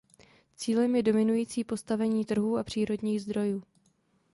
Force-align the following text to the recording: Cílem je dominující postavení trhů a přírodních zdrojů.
Cílem 0.55 0.95
je 0.95 1.03
dominující 1.03 1.63
postavení 1.63 2.25
trhů 2.25 2.57
a 2.57 2.63
přírodních 2.63 3.21
zdrojů. 3.21 3.63